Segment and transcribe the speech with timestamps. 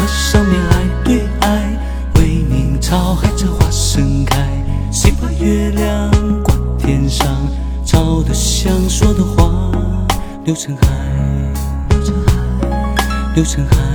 [0.00, 1.78] 河上面爱对爱，
[2.14, 4.48] 为民草海在花盛开。
[4.90, 6.10] 谁把月亮
[6.42, 7.26] 挂天上？
[7.84, 9.70] 吵得想说的话，
[10.44, 10.86] 流成海，
[11.90, 13.89] 流成海，流成海。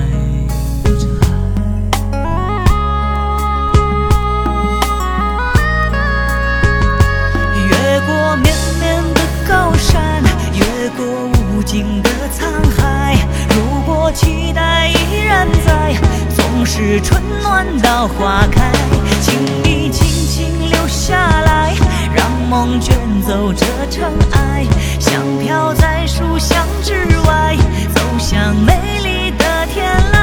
[16.86, 18.72] 是春暖到花开。
[19.20, 21.74] 请你轻轻留下来，
[22.14, 24.64] 让梦卷走这尘埃，
[25.00, 26.94] 香飘在书香之
[27.28, 27.58] 外，
[27.96, 30.22] 走向美丽的天籁。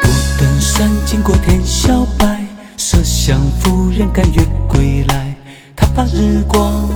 [0.00, 0.08] 不
[0.40, 2.42] 等山经过天晓白，
[2.78, 4.63] 麝香夫人甘愿。
[6.14, 6.93] 日光。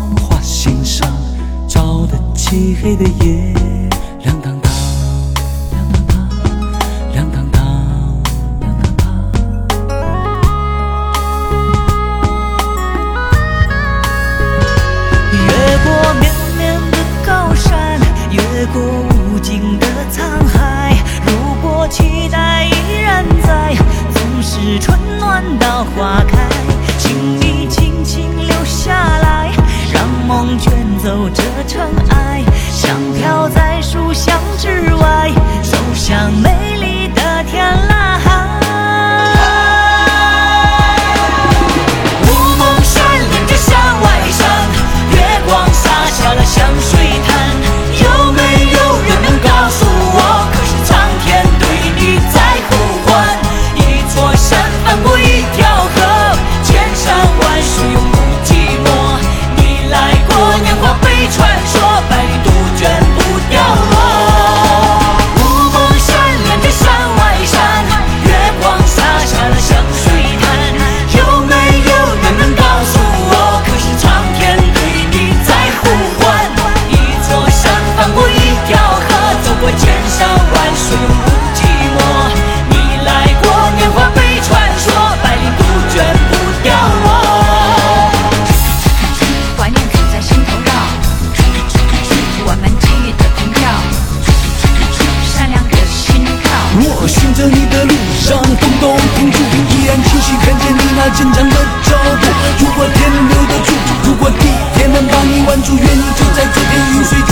[97.38, 101.54] 着你的路上，动动停住，依然清晰看见你那坚强的
[101.84, 102.26] 脚步。
[102.58, 103.72] 如果天留得住，
[104.02, 104.48] 如果地
[104.80, 107.27] 也能把你挽住，愿你就在这片云水。